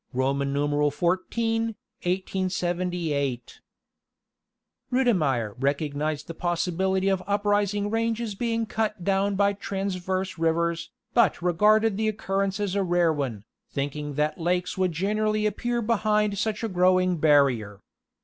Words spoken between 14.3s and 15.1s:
lakes would